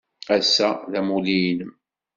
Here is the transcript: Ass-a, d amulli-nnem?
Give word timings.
Ass-a, 0.35 0.69
d 0.91 0.93
amulli-nnem? 0.99 1.71